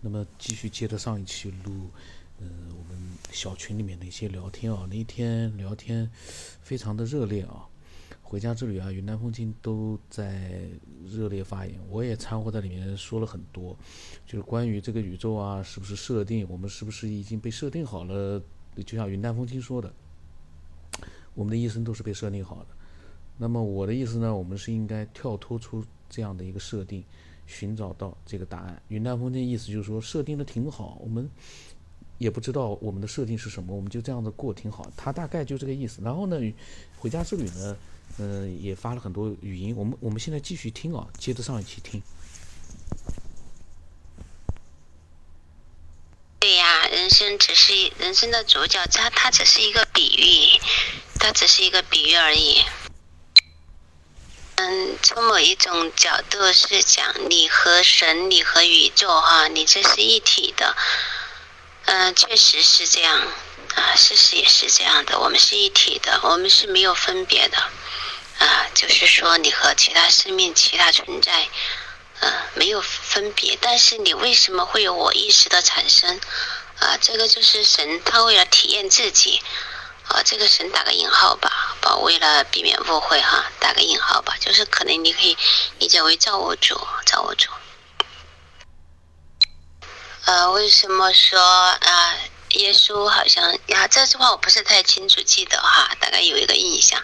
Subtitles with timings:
[0.00, 1.90] 那么继续接着上一期录，
[2.38, 2.98] 呃，我们
[3.30, 6.10] 小群里面的一些聊天啊，那一天聊天
[6.62, 7.68] 非常的热烈啊，
[8.22, 10.62] 回家之旅啊，云南风轻都在
[11.06, 13.76] 热烈发言，我也掺和在里面说了很多，
[14.26, 18.42] 就是关于这个宇宙啊，是不是设定，我们是不是已经被设定好了？
[18.86, 19.92] 就像云南风轻说的，
[21.34, 22.68] 我们的一生都是被设定好的。
[23.36, 27.04] 那么我的意思呢，我们是应该跳脱出这样的一个设定。
[27.50, 31.28] 寻找到这个答案，云淡风轻意思就是说设定的挺好，我们
[32.18, 34.90] 也不知道我们的设定是什么，我们就这样子过挺好。
[34.96, 36.00] 他大概就这个意思。
[36.02, 36.38] 然后呢，
[36.98, 37.76] 回家之旅呢，
[38.18, 42.00] 嗯，也发了很多语音，我们我们现在继续听啊，接着上一期听。
[46.38, 50.60] 对呀，人生只是人生的主角，他他只是一个比喻，
[51.18, 52.62] 他只是一个比喻而已。
[54.62, 60.76] 嗯，从某一种角度是讲你和神，你和宇宙哈，你这是一体的。
[61.86, 63.22] 嗯，确实是这样
[63.74, 67.56] 啊，事实也是这样的，我们是一体的，我们是没有分别的
[68.38, 71.48] 啊，就是说你和其他生命、其他存在，
[72.20, 73.56] 嗯，没有分别。
[73.62, 76.20] 但是你为什么会有我意识的产生？
[76.80, 79.40] 啊，这个就是神，他为了体验自己。
[80.10, 85.38] 啊，这个神打个引号吧，吧，为了避免误会哈，打个引号吧，就是可能你可以
[85.78, 87.48] 理解为造物主，造物主。
[90.24, 92.16] 呃，为什么说啊，
[92.50, 93.86] 耶稣好像呀？
[93.86, 97.00] 这句话我不是太清楚记得哈，大概有一个印象，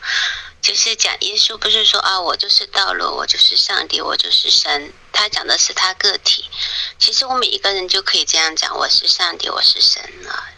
[0.60, 6.50] 就是讲耶稣不是说啊，我就是道路，我就是上帝，我就是神，他讲的是他个体。
[6.98, 10.50] 其实我每一个人就可以这样讲，我是上帝，我是神啊。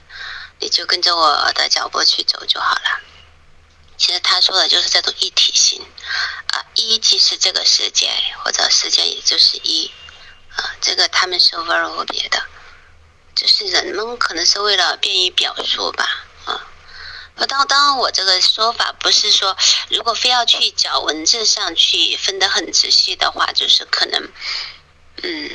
[0.61, 3.01] 你就跟着我的脚步去走就好了。
[3.97, 5.85] 其实他说的就是这种一体性，
[6.53, 8.09] 啊，一即是这个世界，
[8.45, 9.91] 或者世界也就是一，
[10.55, 12.41] 啊，这个他们是无二无别的，
[13.35, 16.09] 就是人们可能是为了便于表述吧，
[16.45, 16.63] 啊，
[17.49, 19.57] 当当我这个说法不是说，
[19.91, 24.31] 如果非要去找文字上去分得很仔细的话，就是可能，
[25.25, 25.51] 嗯，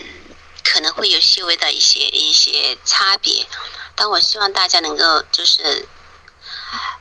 [0.66, 3.48] 可能会有细微的一些一些差别。
[3.96, 5.88] 但我希望大家能够就是，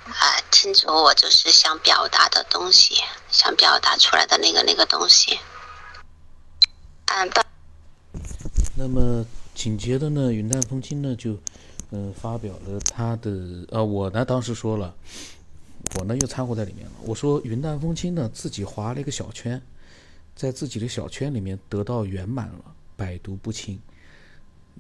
[0.05, 2.97] 啊，清楚我就是想表达的东西，
[3.31, 5.39] 想表达出来的那个那个东西。
[7.07, 7.31] 嗯，
[8.77, 11.39] 那么紧接着呢，云淡风轻呢就，
[11.91, 13.31] 嗯，发表了他的，
[13.71, 14.95] 呃，我呢当时说了，
[15.99, 16.93] 我呢又掺和在里面了。
[17.03, 19.61] 我说云淡风轻呢自己划了一个小圈，
[20.37, 22.65] 在自己的小圈里面得到圆满了，
[22.97, 23.81] 百毒不侵。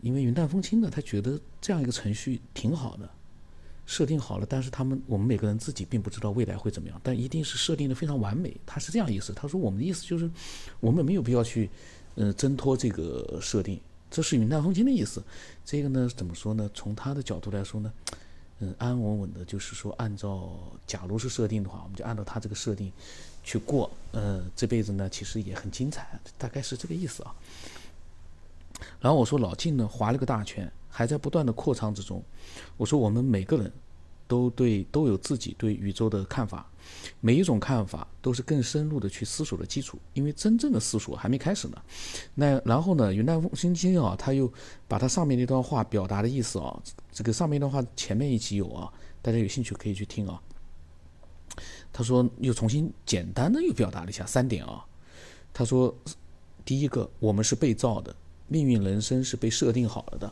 [0.02, 3.08] 因为云淡风轻呢，他觉得这样一个程序挺好的，
[3.86, 8.54] 设定好了，但是他们我们每个人自己并不知道未来会怎么样，但一定是设定的非常完美。
[8.66, 10.28] 他是这样意思，他说我们的意思就是，
[10.80, 11.70] 我们没有必要去，
[12.16, 13.80] 呃，挣脱这个设定，
[14.10, 15.22] 这是云淡风轻的意思。
[15.64, 16.68] 这个呢，怎么说呢？
[16.74, 17.92] 从他的角度来说呢，
[18.58, 20.50] 嗯，安安稳稳的，就是说按照，
[20.84, 22.90] 假如是设定的话，我们就按照他这个设定
[23.44, 27.34] 去过，呃，这辈子呢其实也很精彩，大概是这个意思啊。
[29.00, 32.22] 然后我说老晋呢划了个大圈，还在不断的扩张之中。
[32.76, 33.72] 我说我们每个人
[34.26, 36.70] 都对都有自己对宇宙的看法，
[37.20, 41.76] 每一种看法都是更深入的去思索的基础，因为真正的思索还没开始呢。
[42.34, 44.50] 那然后呢，云淡风轻轻啊，他又
[44.88, 48.90] 把他上面那段话表达的意思啊，这个上面一段话前面一集有啊，
[49.20, 50.40] 大家有兴趣可以去听啊。
[51.92, 54.82] 他说又重新简单的又表达了一下三点啊。
[55.52, 55.94] 他说
[56.64, 58.14] 第一个，我们是被造的。
[58.52, 60.30] 命运人生是被设定好了的。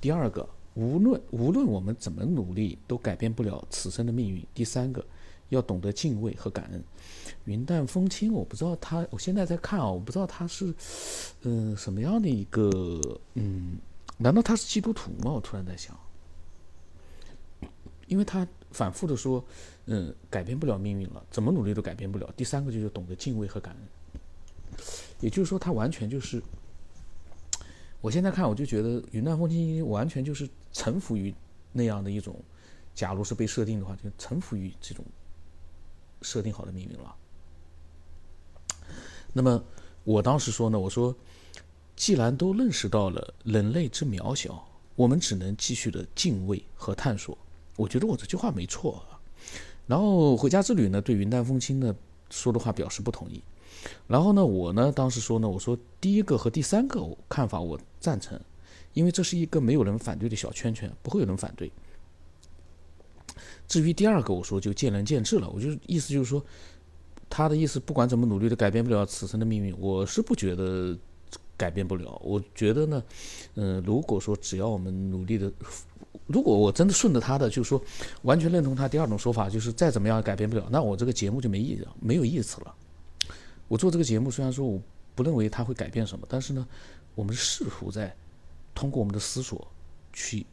[0.00, 4.44] 第二个，无论无论我们怎么努力，都改变不了此生的命运。
[4.52, 5.04] 第三个，
[5.50, 6.82] 要懂得敬畏和感恩。
[7.44, 10.74] 云淡风轻，我不知道他，我现在在看啊，我不知道他是，
[11.42, 13.00] 嗯，什么样的一个，
[13.34, 13.78] 嗯，
[14.16, 15.32] 难道他是基督徒吗？
[15.32, 15.96] 我突然在想，
[18.08, 19.44] 因为他反复的说，
[19.86, 22.28] 嗯，改变不了命运了，怎么努力都改变不了。
[22.36, 24.80] 第三个就是懂得敬畏和感恩，
[25.20, 26.42] 也就是说，他完全就是。
[28.00, 31.34] 我现在看，我就觉得云淡风轻完全就是臣服于
[31.72, 32.40] 那样的一种，
[32.94, 35.04] 假如是被设定的话，就臣服于这种
[36.22, 37.14] 设定好的命运了。
[39.32, 39.62] 那么
[40.04, 41.14] 我当时说呢，我说，
[41.96, 47.36] 既然都认识到了人类之渺小，我们只能继续的敬畏和探索。
[47.76, 49.20] 我觉得我这句话没错啊。
[49.86, 51.94] 然后回家之旅呢，对云淡风轻呢
[52.30, 53.42] 说的话表示不同意。
[54.06, 58.38] 然后呢，我呢当时说呢，我说第一个和第三个看法我赞成，
[58.92, 61.70] 因为这是一个没有人反对的小圈圈，不会有人反对。
[63.66, 65.48] 至于第二个，我说就见仁见智了。
[65.50, 66.42] 我就意思就是说，
[67.28, 70.96] 他的意思不管怎么努力都改变不了此生的命运，我是不觉得
[71.56, 72.18] 改变不了。
[72.24, 73.02] 我觉得呢，
[73.56, 75.52] 嗯，如果说只要我们努力的，
[76.26, 77.80] 如果我真的顺着他的，就是说
[78.22, 82.74] 完全认同他第二种说法，就是再怎么样改变不了，那我这个节目就没意义了，没有意思了。
[83.68, 84.80] 我做这个节目，虽然说我
[85.14, 86.66] 不认为它会改变什么，但是呢，
[87.14, 88.16] 我们试图在
[88.74, 89.70] 通过我们的思索
[90.12, 90.46] 去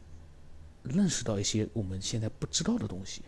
[0.82, 3.22] 认识到一些我们现在不知道的东西。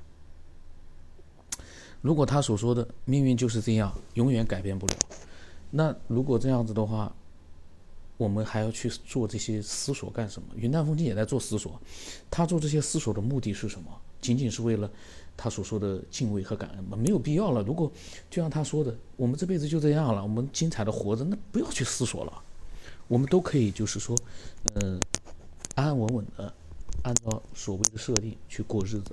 [2.00, 4.94] 如果他所说的命运就是这样，永远改变不了，
[5.70, 7.12] 那如果这样子的话，
[8.16, 10.48] 我们还要去做这些思索干什么？
[10.54, 11.80] 云淡风轻也在做思索，
[12.30, 13.90] 他做这些思索的目的是什么？
[14.20, 14.90] 仅仅是为了
[15.40, 16.98] 他所说的敬畏和感恩吗？
[17.00, 17.62] 没有必要了。
[17.62, 17.90] 如果
[18.28, 22.42] 就像他说的，我们这辈子就这样了，我们精彩的活着，那不要去思索了，
[23.06, 24.16] 我们都可以就是说，
[24.74, 25.00] 嗯，
[25.76, 26.52] 安安稳稳的
[27.04, 29.12] 按照所谓的设定去过日子。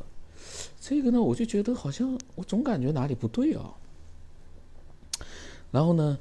[0.81, 3.71] 这个呢，我就觉得好像我总感觉哪里不对啊。
[5.69, 6.17] 然后呢，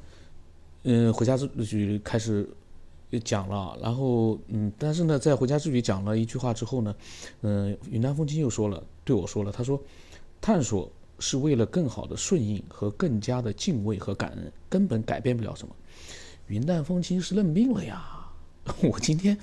[0.82, 2.46] 嗯，回家之旅开始
[3.20, 6.94] 讲了，然后嗯，但是呢，在回家之旅讲了一句话之后呢，
[7.42, 9.80] 嗯，云南风轻又说了，对我说了，他说，
[10.40, 15.74] 探索是为了更好的顺应和更加的敬畏和感恩，根本改变不了什么。
[16.48, 18.28] 云淡风轻是认命了呀！
[18.82, 19.36] 我今天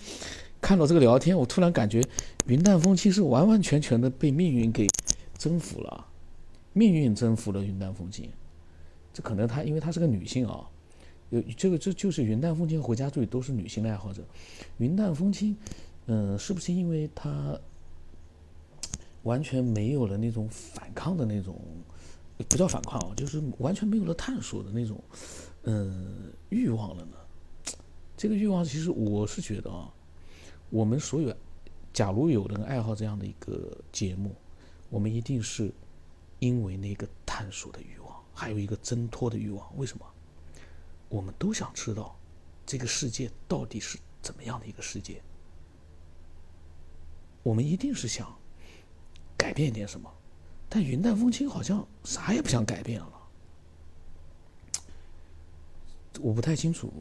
[0.60, 2.04] 看到这个聊天，我突然感觉
[2.48, 4.88] 云淡风轻是完完全全的被命运给。
[5.38, 6.06] 征服了，
[6.72, 8.30] 命运征服了云淡风轻，
[9.12, 10.70] 这可能她因为她是个女性啊，
[11.32, 14.24] 有这个这就是云淡风轻和回家注意都是女性的爱好者。
[14.78, 15.58] 云淡风轻，
[16.06, 17.60] 嗯，是不是因为她
[19.24, 21.60] 完全没有了那种反抗的那种，
[22.48, 25.04] 不叫反抗啊，就是完全没有了探索的那种，
[25.64, 27.18] 嗯，欲望了呢？
[28.16, 29.92] 这个欲望其实我是觉得啊，
[30.70, 31.36] 我们所有，
[31.92, 34.36] 假如有人爱好这样的一个节目。
[34.90, 35.72] 我们一定是
[36.40, 39.66] 因为那个探索的欲望，还有一个挣脱的欲望。
[39.78, 40.06] 为什么？
[41.12, 42.18] 我们都想知道
[42.66, 45.22] 这个世界到底是怎么样的一个世界。
[47.44, 48.34] 我们一定是想
[49.38, 50.10] 改变一点什么，
[50.70, 53.14] 但云淡风轻好像啥也不想改变了。
[56.22, 56.92] 我不太清楚。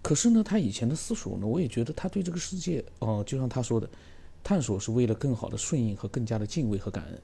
[0.00, 3.90] 可是呢，他以前的思索呢，我也觉得他对这个世界，哦，就像他说的。
[4.44, 7.20] 探索是为了更好的顺应和更加的敬畏和感恩，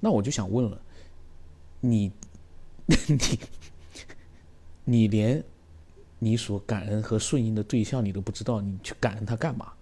[0.00, 0.82] 那我就想问了，
[1.78, 2.10] 你，
[2.86, 3.16] 你，
[4.84, 5.42] 你连
[6.18, 9.72] 你所感恩和顺应的对象你都不知道，你去感恩他干嘛？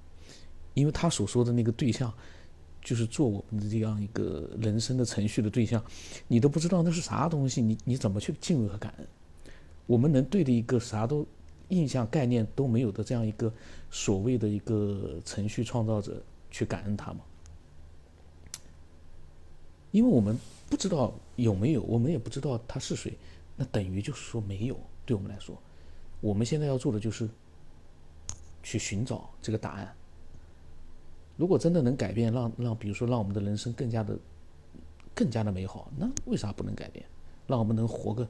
[0.75, 2.13] 因为他所说的那个对象，
[2.81, 5.83] 就是做我们的这样一个人生的程序的对象，
[6.29, 9.07] 你都不知道那是啥东西，你你怎么去敬畏和感恩？
[9.87, 11.27] 我们能对着一个啥都
[11.69, 13.53] 印象概念都没有的这样一个
[13.91, 16.23] 所谓的一个程序创造者。
[16.55, 17.21] 去感恩他吗？
[19.91, 20.39] 因为我们
[20.69, 23.17] 不知道有没有，我们也不知道他是谁，
[23.57, 24.79] 那等于就是说没有。
[25.05, 25.57] 对我们来说，
[26.21, 27.29] 我们现在要做的就是
[28.63, 29.95] 去寻找这个答案。
[31.37, 34.17] 如果真的能改变，让让，比如说让我们的人生更加的、
[35.15, 37.05] 更加的美好，那为啥不能改变？
[37.47, 38.29] 让我们能活个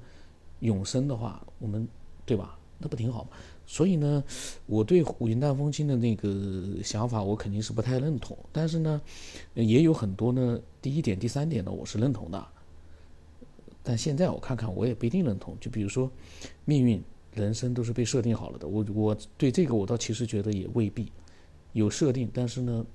[0.61, 1.87] 永生的话，我们
[2.25, 2.59] 对吧？
[2.79, 3.31] 那不挺好吗？
[3.67, 4.25] 所以呢，
[4.67, 8.37] 我对云淡风轻的那个想法，我肯定是不太认同。
[8.51, 9.01] 但是呢，
[9.55, 12.45] 也有很多呢，第一点、第三点呢，我是认同的。
[13.83, 15.57] 但现在我看看，我也不一定认同。
[15.61, 16.11] 就比如说，
[16.65, 17.03] 命运、
[17.35, 18.69] 人生都是被设定好了的。
[18.69, 21.11] 我我对这个，我倒其实觉得也未必
[21.73, 22.31] 有设定。
[22.33, 22.87] 但是呢，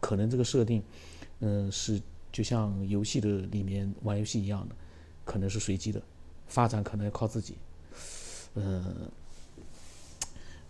[0.00, 0.82] 可能这个设定，
[1.40, 2.00] 嗯，是
[2.32, 4.74] 就像游戏的里面玩游戏一样的，
[5.24, 6.00] 可能是随机的，
[6.46, 7.56] 发展可能要靠自己。
[8.54, 9.10] 嗯，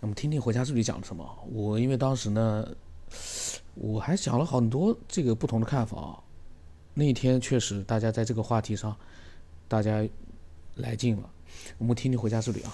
[0.01, 1.25] 那么听听回家之旅讲了什么？
[1.53, 2.69] 我因为当时呢，
[3.75, 6.21] 我还想了很多这个不同的看法。
[6.95, 8.97] 那一天确实大家在这个话题上，
[9.69, 10.07] 大家
[10.75, 11.31] 来劲了。
[11.79, 12.73] 我们听听回家之旅啊。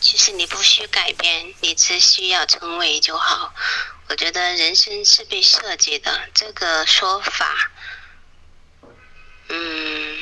[0.00, 3.52] 其实你不需改变，你只需要成为就好。
[4.08, 7.72] 我觉得人生是被设计的，这个说法。
[9.48, 10.18] 嗯，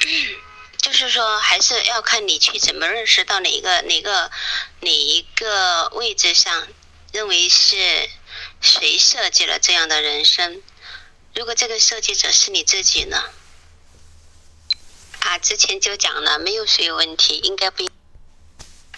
[0.78, 4.30] 就是说，还是要看你去怎么认识到哪一个哪个
[4.80, 6.68] 哪一个位置上，
[7.14, 8.10] 认为是
[8.60, 10.60] 谁设计了这样的人生？
[11.32, 13.30] 如果这个设计者是你自己呢？
[15.20, 17.90] 啊，之前就讲了，没有谁有问题，应该不应。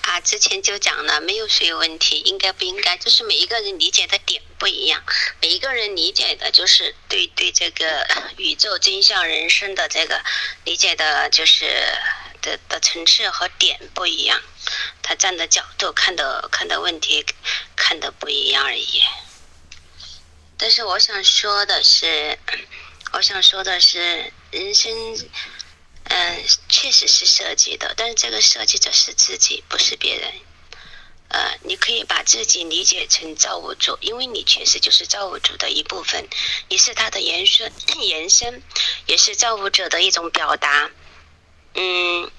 [0.00, 5.04] 啊，之前就讲了，没有谁有问题，应该不应该，就是每一个人理解的点不一样，
[5.42, 8.08] 每一个人理解的就是对对这个
[8.38, 10.24] 宇宙真相人生的这个
[10.64, 11.66] 理解的，就是
[12.40, 14.40] 的的层次和点不一样，
[15.02, 17.24] 他站的角度看的看的问题
[17.74, 19.00] 看的不一样而已。
[20.56, 22.38] 但是我想说的是。
[23.12, 24.92] 我想说的是，人生，
[26.04, 30.34] 嗯，确实是设计的，但是这个设计者是自己，不是别人。
[31.28, 36.28] 呃，你可以把自己理解成造物主，因为你确实就是造物主的一部分，
[36.68, 38.62] 你是他的延伸，延伸，
[39.06, 40.90] 也是造物者的一种表达。
[41.74, 42.30] 嗯，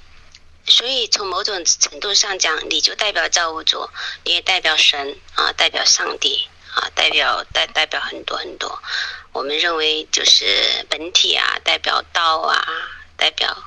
[0.67, 3.89] 所以从某种程度上讲，你就代表造物主，
[4.25, 6.45] 你也代表神啊，代表上帝
[6.75, 8.77] 啊，代表代代表很多很多。
[9.31, 12.61] 我们认为就是本体啊，代表道啊，
[13.15, 13.57] 代表，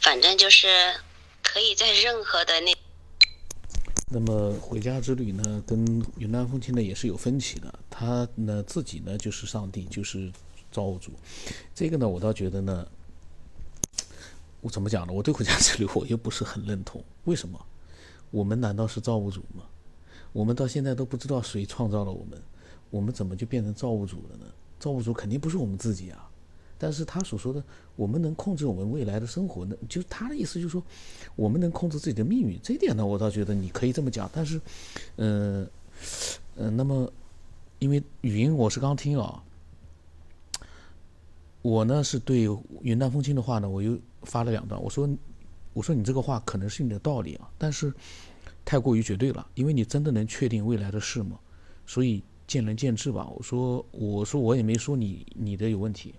[0.00, 0.94] 反正就是
[1.42, 2.76] 可以在任何的那。
[4.12, 7.72] 那么回家之旅呢，跟云南风情呢也是有分歧的。
[7.88, 10.32] 他呢自己呢就是上帝，就是
[10.72, 11.12] 造物主。
[11.72, 12.84] 这个呢，我倒觉得呢，
[14.60, 15.12] 我怎么讲呢？
[15.12, 17.02] 我对回家 之旅我又不是很认同。
[17.24, 17.58] 为什么？
[18.30, 19.64] 我们难道是造物主吗？
[20.32, 22.40] 我们到现在都不知道谁创造了我们，
[22.90, 24.44] 我们怎么就变成造物主了呢？
[24.78, 26.30] 造物主肯定不是我们自己啊。
[26.78, 27.62] 但是他所说的，
[27.94, 30.82] 我们能控制我们未来的生活，呢，就他的意思就是说，
[31.36, 32.58] 我们能控制自己的命运。
[32.62, 34.30] 这一点呢，我倒觉得你可以这么讲。
[34.32, 34.58] 但是，
[35.16, 35.68] 嗯，
[36.56, 37.12] 嗯，那么，
[37.80, 39.42] 因为语音我是刚听啊，
[41.62, 42.48] 我呢是对
[42.82, 44.80] 云淡风轻的话呢，我又发了两段。
[44.82, 45.08] 我说，
[45.72, 47.92] 我说你这个话可能是你的道理啊，但是
[48.64, 51.38] 太过于绝对了，因为你真的能确定未来的事吗？
[51.86, 53.28] 所以见仁见智吧。
[53.28, 56.14] 我说，我说我也没说你你的有问题。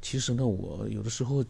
[0.00, 1.44] 其实呢，我有的时候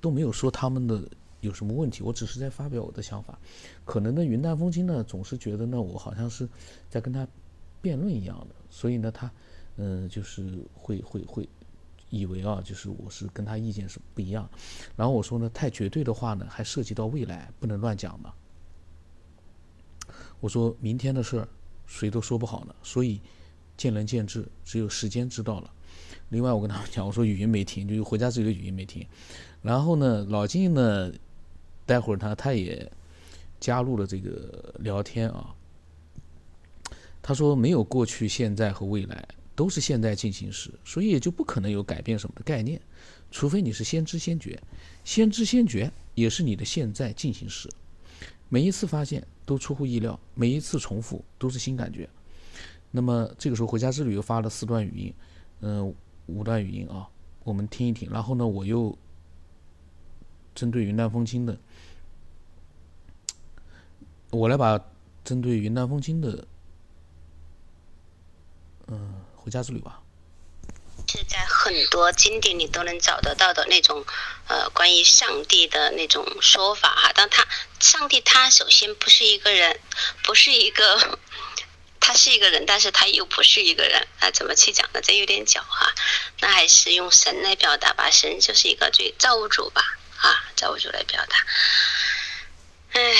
[0.00, 1.02] 都没有说他们的
[1.40, 3.36] 有什么问题，我只是在发表我的想法。
[3.84, 6.48] 可能呢，云淡风轻呢，总是觉得呢，我好像是
[6.88, 7.26] 在跟他
[7.82, 9.30] 辩论一样的，所以呢，他
[9.80, 11.48] 嗯，就是会会会
[12.10, 14.46] 以为啊，就是我是跟他意见是不一样。
[14.94, 18.30] 然后我说呢，太绝对的话呢，还涉及到未来，不能乱讲的。
[20.40, 21.48] 我说明天的事儿
[21.86, 23.20] 谁都说不好呢，所以
[23.76, 25.72] 见仁见智，只有时间知道了。
[26.28, 29.06] 另外，我跟他们讲，我说语音没停，就是回家自己的语音没停。
[29.62, 31.10] 然后呢，老金呢，
[31.86, 32.90] 待会儿他他也
[33.58, 35.54] 加入了这个聊天啊。
[37.22, 42.80] 他说没有过去、现在和未来，都是现在进行时，所以也就不可能有改变什么的概念，
[43.30, 44.60] 除非你是先知先觉。
[45.04, 47.68] 先知先觉也是你的现在进行时，
[48.48, 52.08] 每一次发现都出乎意料，每一次重复都是新感觉。
[52.90, 55.14] 那么这个时候回家之旅又发了四段语音，
[55.60, 55.94] 嗯。
[56.26, 57.08] 五段语音啊，
[57.42, 58.08] 我们听一听。
[58.08, 58.96] 然后呢，我又
[60.54, 61.58] 针对云淡风轻的，
[64.30, 64.80] 我来把
[65.24, 66.46] 针对云淡风轻的，
[68.86, 70.00] 嗯，回家之旅吧。
[71.08, 74.04] 是在很多经典里都能找得到的那种，
[74.46, 77.10] 呃，关于上帝的那种说法哈。
[77.14, 77.46] 但他
[77.80, 79.80] 上帝他首先不是一个人，
[80.22, 81.18] 不是一个。
[82.02, 84.30] 他是一个人，但是他又不是一个人啊！
[84.30, 85.00] 怎么去讲呢？
[85.02, 85.86] 这有点狡猾。
[86.40, 91.36] 那还是用神来表达吧，神就是一个最造物主吧，啊，造物主来表达。
[92.94, 93.14] 唉，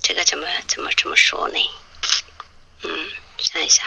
[0.00, 1.58] 这个怎么怎么怎么说呢？
[2.82, 3.84] 嗯，想一想，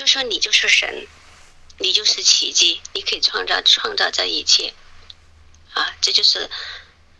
[0.00, 1.06] 就说你就是神，
[1.76, 4.72] 你就是奇迹，你可以创造创造这一切，
[5.74, 6.48] 啊，这就是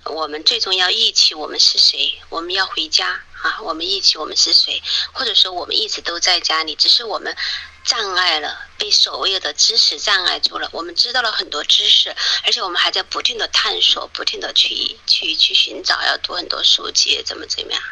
[0.05, 3.23] 我们最终要忆起我们是谁，我们要回家。
[3.43, 4.83] 啊，我们一起，我们是谁？
[5.13, 7.37] 或者说，我们一直都在家里，只是我们
[7.85, 10.71] 障碍了，被所谓的知识障碍住了。
[10.73, 17.83] 我们知道了很多知识，而且我们还在不停的探索，不停的去去去寻找，要读很多书籍，怎么怎么样？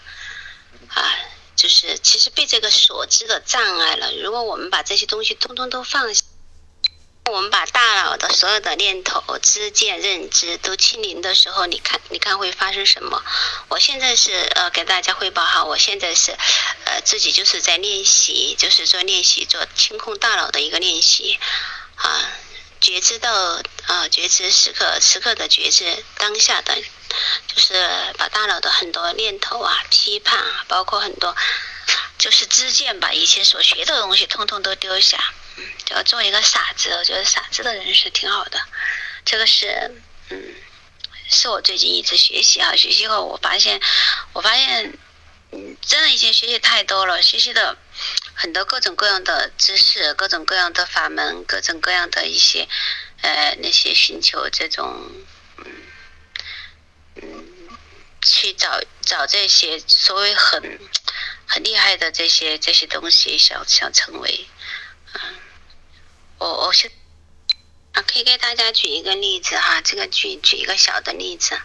[0.89, 1.19] 啊，
[1.59, 4.15] 就是其实被这个所知的障碍了。
[4.23, 6.23] 如果我们把这些东西通通都放下。
[7.31, 13.23] 我们把大脑的所有的念头、知见、认知都清零的时候，你看，你看会发生什么？
[13.69, 16.33] 我现在是呃给大家汇报哈，我现在是
[16.87, 21.39] 呃自己就是在练习，就是做练习，做清空大脑的一个练习
[21.97, 22.33] 啊，
[22.81, 23.33] 觉知到
[23.87, 26.75] 啊觉知时刻时刻的觉知当下的，
[27.47, 27.75] 就是
[28.17, 31.37] 把大脑的很多念头啊、批判啊，包括很多
[32.19, 35.19] 就是知见，把一切所学的东西通通都丢下。
[35.85, 38.61] 就要做一个傻子，我觉得傻子的人是挺好的。
[39.25, 40.55] 这个是，嗯，
[41.29, 42.77] 是我最近一直学习啊。
[42.77, 43.81] 学习后我发现，
[44.35, 44.93] 我发现，
[45.51, 47.77] 嗯，真的以前学习太多了，学习的
[48.41, 52.69] 很多各种各样的知识，各种各样的法门，各种各样的一些，
[53.21, 55.11] 呃，那些寻求这种，
[55.57, 55.65] 嗯，
[57.17, 57.45] 嗯，
[58.23, 60.79] 去找找这些所谓很
[61.49, 64.47] 很厉害的这些这些东西，想想成为，
[65.15, 65.21] 嗯。
[66.39, 66.89] 我我是
[67.95, 71.59] 啊，可以给大家举一个例子哈，这个举举一个小的例子。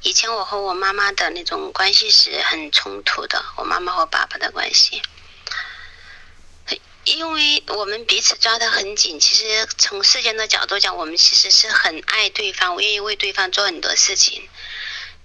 [0.00, 5.02] 以前我和我妈妈的那种关系是很冲突的，我妈妈和爸爸的关系。
[7.04, 14.48] 因为我们彼此抓得很紧，其实从世间的角度讲，我们其实是很爱对方，我愿意为对方做很多事情。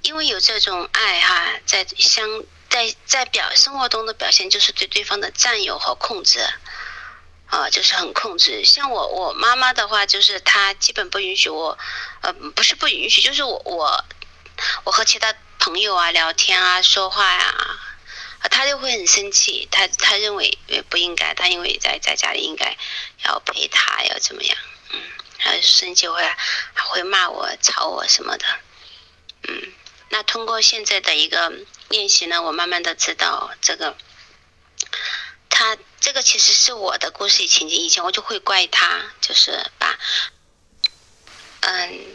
[0.01, 6.39] 因为有这种爱哈，在相在在表生活中的表现就是对对方的占有和控制，
[7.47, 8.63] 啊，就是很控制。
[8.63, 11.77] 像我我妈妈的话，就是她基本不允许我，
[12.21, 14.05] 呃，不是不允许，就是我我
[14.85, 17.53] 我和其他朋友啊聊天啊说话呀，
[18.49, 20.57] 他就会很生气，他他认为
[20.89, 22.77] 不应该，他因为在在家里应该
[23.25, 24.57] 要陪他要怎么样，
[24.91, 25.01] 嗯，
[25.39, 28.45] 然后生气会还会骂我吵我什么的，
[29.47, 29.73] 嗯。
[30.11, 31.53] 那通过现在的一个
[31.89, 33.95] 练习呢，我慢慢的知道这个，
[35.49, 39.99] 他这个其实是我的故事情节，以前我就会怪他，就是把，
[41.59, 42.05] 嗯，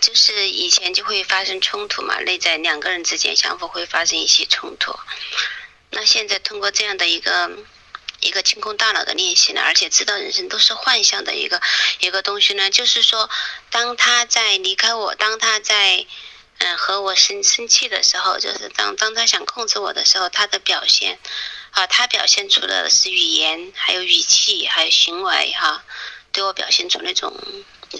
[0.00, 4.94] 就是以前就会发生冲突嘛，内在两个人之间相互会发生一些冲突。
[5.90, 7.50] 那现在通过这样的一个
[8.20, 11.60] 一个清空大脑的练习呢，而且知道人生都是幻象的一个
[12.00, 13.30] 一个东西呢，就是说，
[13.70, 16.06] 当他在离开我，当他在。
[16.58, 21.18] 嗯，和我生生气的时候，就是当当他想控制我的时候，他的表现，
[21.72, 25.82] 啊，他表现出的是语言，还有语气，还有行为，哈，
[26.30, 27.36] 对我表现出那种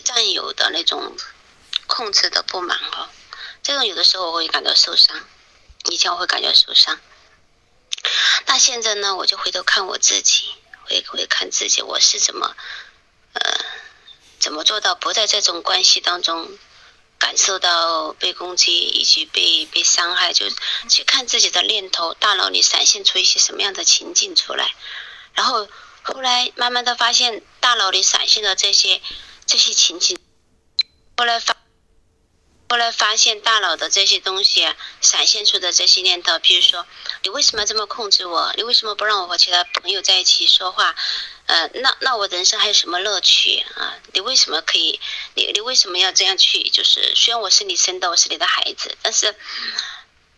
[0.04, 1.16] 占有的那种
[1.94, 3.08] 控制的不满，哦，
[3.62, 5.16] 这种有的时候我会感到受伤，
[5.90, 6.98] 以前我会感觉受伤，
[8.46, 10.46] 那现在呢，我就回头看我自己，
[10.86, 12.56] 会会看自己，我是怎么，
[13.34, 13.64] 呃，
[14.40, 16.58] 怎么做到不在这种关系当中。
[17.16, 20.46] 感受到被攻击以及被被伤害，就
[20.90, 24.74] 去看自己的念头，大脑里闪现出一些什么样的情景出来，
[25.32, 25.66] 然后
[26.02, 29.00] 后来慢慢的发现大脑里闪现的这些
[29.46, 30.18] 这些情景，
[31.16, 31.56] 后来发
[32.68, 34.66] 后来发现大脑的这些东西
[35.00, 36.86] 闪现出的这些念头，比如说
[37.22, 38.52] 你为什么这么控制我？
[38.56, 40.94] 你为什么不让我和其他朋友在一起说话？
[41.46, 43.94] 呃，那那我人生还有什么乐趣啊？
[44.12, 44.98] 你为什么可以？
[45.34, 46.68] 你你为什么要这样去？
[46.70, 49.36] 就是虽然我是你生的，我是你的孩子，但是，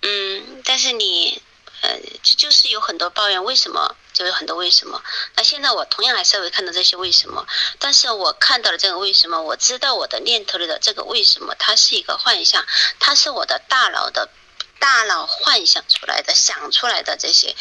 [0.02, 1.40] 嗯，但是你，
[1.82, 3.96] 呃，就是有很多抱怨，为什么？
[4.16, 5.02] 就有很多为什么？
[5.34, 7.46] 那现在我同样还是会看到这些为什么，
[7.78, 12.64] 但是我看到了这个为什么，我知道我的念头里的这个为什么，它是一个幻象，
[12.98, 14.30] 它是我的大脑的，
[14.78, 17.54] 大脑幻想出来的，想出来的这些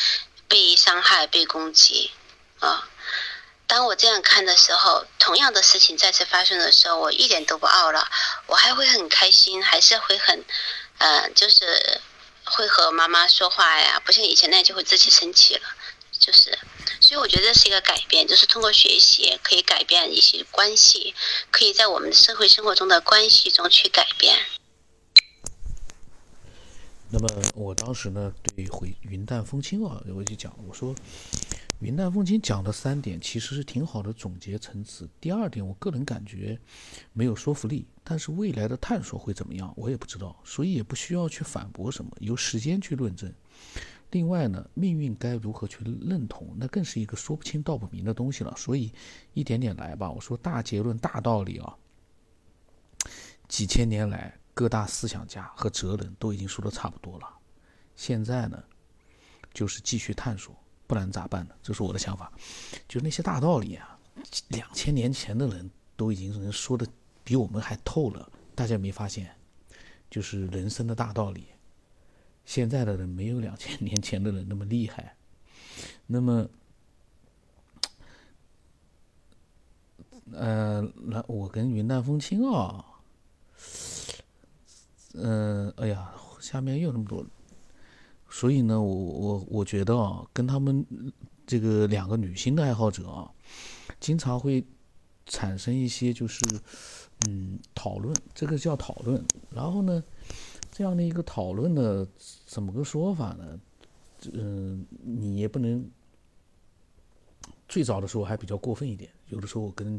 [0.47, 2.11] 被伤害、被攻击，
[2.61, 2.87] 啊。
[3.67, 8.07] 当我这样看的时候，同样的事情再次发生的时候，我一点都不懊恼，
[8.45, 10.45] 我还会很开心，还是会很，
[10.99, 11.99] 呃，就是
[12.45, 15.67] 会和妈妈说话呀，不像以前那样就会自己生气了，
[16.19, 16.57] 就是，
[16.99, 21.13] 所以我觉得这是一个改变，就是通过学习可以改变一些关系，
[21.51, 24.37] 可以在我们的社会生活中的关系中去改变。
[27.09, 30.95] 那么我当时呢，对回云淡风轻啊，我就讲我说。
[31.81, 35.07] 云淡风轻讲的三点其实是挺好的总结层次。
[35.19, 36.57] 第二点，我个人感觉
[37.11, 43.31] 没有说服力，但是未来的探索会怎么样，我也不知道，所以也不需要去反驳什么，由时间去论证。
[44.11, 48.53] 另外呢，命运该如何去认同，那更是一个说不清道不明的东西了。
[48.55, 48.93] 所以
[49.33, 50.09] 一点点来吧。
[50.09, 51.75] 我说大结论、大道理啊，
[53.47, 57.27] 几千年来各大思想家和哲人都已经说的差不多了。
[57.95, 58.63] 现在呢，
[59.53, 60.55] 就是继续探索。
[60.87, 61.55] 不然咋办呢？
[61.63, 62.31] 这是我的想法。
[62.87, 63.99] 就那些大道理啊，
[64.49, 66.85] 两千年前的人都已经能说的
[67.23, 68.31] 比我们还透了。
[68.53, 69.35] 大家没发现，
[70.11, 71.47] 就是人生的大道理，
[72.45, 75.15] 现在的人没有两千年前的人那么厉害。
[76.07, 76.47] 那么，
[80.31, 82.85] 呃，那我跟云淡风轻啊，
[85.13, 87.25] 嗯，哎呀，下面又那么多。
[88.29, 90.85] 所以呢，我我我觉得啊，跟他们
[91.47, 93.31] 这个两个女性的爱好者啊，
[93.99, 94.63] 经常会
[95.25, 96.43] 产生一些就是
[97.27, 99.23] 嗯讨论，这个叫讨论。
[99.49, 100.03] 然后呢，
[100.75, 102.05] 这样的一个讨论呢，
[102.45, 103.61] 怎么个说法呢？
[104.33, 105.89] 嗯，你也不能
[107.65, 109.09] 最早的时候还比较过分一点。
[109.29, 109.97] 有的时候我跟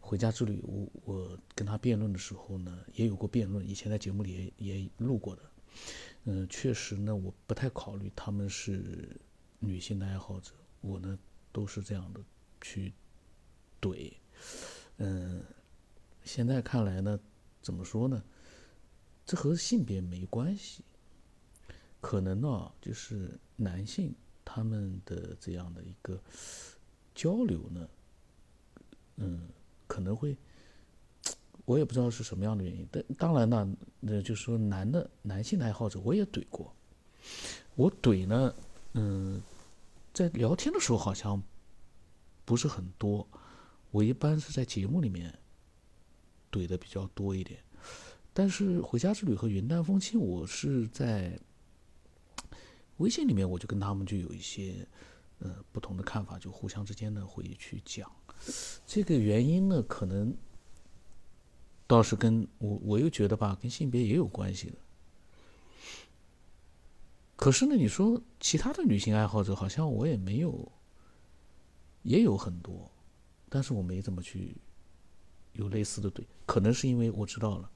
[0.00, 5.42] 回家之旅，我我跟他辩论的时候呢，也有过辩论，以前在节目里也也录过的。
[6.24, 9.16] 嗯，确实呢，我不太考虑他们是
[9.60, 11.16] 女性的爱好者，我呢
[11.52, 12.20] 都是这样的
[12.60, 12.92] 去
[13.80, 14.12] 怼。
[14.96, 15.40] 嗯，
[16.24, 17.16] 现在看来呢，
[17.62, 18.20] 怎么说呢？
[19.26, 20.84] 这和性别没关系，
[22.00, 26.18] 可能呢就是男性他们的这样的一个
[27.14, 27.88] 交流呢，
[29.16, 29.48] 嗯，
[29.86, 30.36] 可能会。
[31.64, 36.72] 我也不知道是什么样的原因，但当然呢，那就是说男的男性的爱好者我也怼过，
[37.74, 38.54] 我怼呢，
[38.92, 39.42] 嗯，
[40.14, 41.42] 在聊天的时候好像
[42.44, 43.26] 不是很多，
[43.90, 45.36] 我一般是在节目里面
[46.52, 47.60] 怼的比较多一点。
[48.38, 51.40] 但是《回家之旅》和《云淡风轻》，我是在
[52.98, 54.86] 微信里面，我就跟他们就有一些
[55.38, 58.12] 呃不同的看法，就互相之间呢会去讲。
[58.86, 60.36] 这个原因呢，可能
[61.86, 64.76] 倒是跟我我又觉得吧，跟性别也有关系的。
[67.36, 70.70] 可是呢，你说其他的女性爱好者，好像我也没有，
[72.02, 72.90] 也有很多，
[73.48, 74.54] 但是我没怎么去
[75.54, 77.70] 有类似的对，可能是因为我知道了。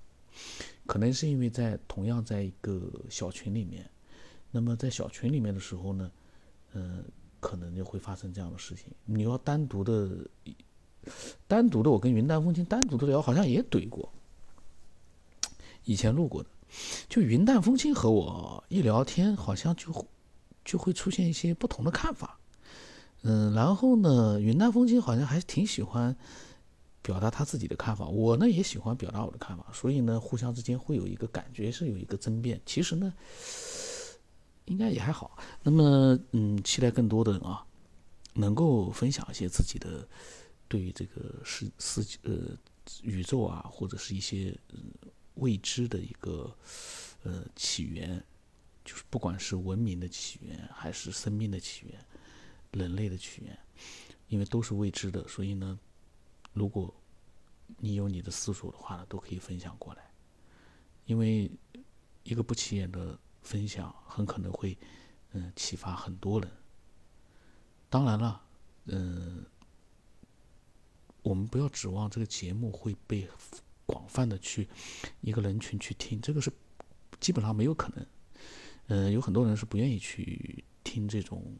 [0.86, 3.88] 可能是因为在同样在一个小群里面，
[4.50, 6.10] 那么在小群里面的时候呢，
[6.72, 7.04] 嗯，
[7.38, 8.86] 可能就会发生这样的事情。
[9.04, 10.08] 你要单独的，
[11.46, 14.12] 单独的，我跟云淡风轻单独的聊，好像也怼过，
[15.84, 16.48] 以前录过的。
[17.08, 20.06] 就云淡风轻和我一聊天，好像就
[20.64, 22.38] 就会出现一些不同的看法。
[23.22, 26.16] 嗯，然后呢，云淡风轻好像还挺喜欢。
[27.02, 32.60] 表达他自己的看法，我呢也喜欢表达我的看法，所以呢，互相之间会有一个感觉是有一个争辩。
[32.66, 33.12] 其实呢，
[34.66, 35.38] 应该也还好。
[35.62, 37.64] 那么，嗯，期待更多的人啊，
[38.34, 40.06] 能够分享一些自己的
[40.68, 42.54] 对于这个世世呃
[43.02, 44.54] 宇宙啊，或者是一些
[45.36, 46.54] 未知的一个
[47.22, 48.22] 呃起源，
[48.84, 51.98] 就是不管是文明的起源，还是生命的起源，
[52.72, 53.58] 人类的起源，
[54.28, 55.78] 因为都是未知的，所以呢。
[56.52, 56.92] 如果
[57.78, 60.10] 你有你的思索的话呢，都可以分享过来，
[61.06, 61.50] 因为
[62.24, 64.76] 一个不起眼的分享，很可能会
[65.32, 66.50] 嗯启发很多人。
[67.88, 68.42] 当然了，
[68.86, 69.44] 嗯，
[71.22, 73.28] 我们不要指望这个节目会被
[73.86, 74.68] 广泛的去
[75.20, 76.52] 一个人群去听，这个是
[77.20, 78.06] 基本上没有可能。
[78.88, 81.56] 嗯，有很多人是不愿意去听这种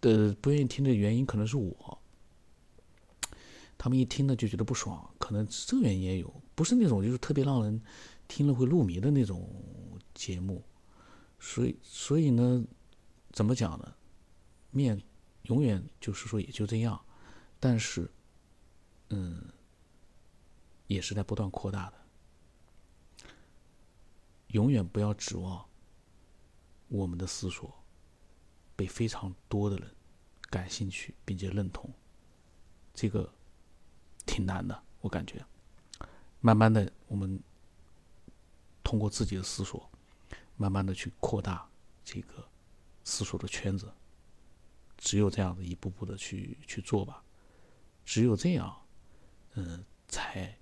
[0.00, 1.97] 的，不愿意听的原因可能是我。
[3.78, 7.80] 他们一听呢就觉得不爽，可能这个原因也有，不是那种就是特别让人
[8.26, 9.48] 听了会入迷的那种
[10.12, 10.64] 节目，
[11.38, 12.64] 所以所以呢，
[13.30, 13.94] 怎么讲呢？
[14.72, 15.00] 面
[15.42, 17.00] 永远就是说也就这样，
[17.60, 18.10] 但是，
[19.10, 19.48] 嗯，
[20.88, 21.96] 也是在不断扩大的。
[24.48, 25.64] 永远不要指望
[26.88, 27.72] 我们的思索
[28.74, 29.88] 被非常多的人
[30.50, 31.88] 感兴趣并且认同，
[32.92, 33.32] 这个。
[34.28, 35.42] 挺难的，我感觉。
[36.40, 37.40] 慢慢的，我们
[38.84, 39.90] 通过自己的思索，
[40.56, 41.66] 慢慢的去扩大
[42.04, 42.46] 这个
[43.02, 43.90] 思索的圈子。
[44.98, 47.22] 只有这样子一步步的去去做吧，
[48.04, 48.76] 只有这样，
[49.54, 50.58] 嗯，才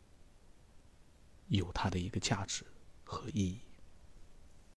[1.48, 2.64] 有它的一个价值
[3.04, 3.60] 和意义。